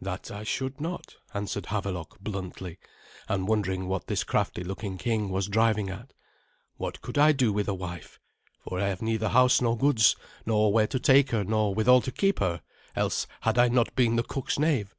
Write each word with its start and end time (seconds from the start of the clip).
"That 0.00 0.30
I 0.30 0.42
should 0.42 0.80
not," 0.80 1.16
answered 1.34 1.66
Havelok 1.66 2.18
bluntly, 2.18 2.78
and 3.28 3.46
wondering 3.46 3.86
what 3.88 4.06
this 4.06 4.24
crafty 4.24 4.64
looking 4.64 4.96
king 4.96 5.28
was 5.28 5.48
driving 5.48 5.90
at. 5.90 6.14
"What 6.78 7.02
could 7.02 7.18
I 7.18 7.32
do 7.32 7.52
with 7.52 7.68
a 7.68 7.74
wife? 7.74 8.18
For 8.64 8.80
I 8.80 8.86
have 8.88 9.02
neither 9.02 9.28
house 9.28 9.60
nor 9.60 9.76
goods, 9.76 10.16
nor 10.46 10.72
where 10.72 10.86
to 10.86 10.98
take 10.98 11.28
her, 11.32 11.44
nor 11.44 11.74
withal 11.74 12.00
to 12.00 12.10
keep 12.10 12.38
her; 12.38 12.62
else 12.94 13.26
had 13.42 13.58
I 13.58 13.68
not 13.68 13.94
been 13.94 14.16
the 14.16 14.22
cook's 14.22 14.58
knave." 14.58 14.94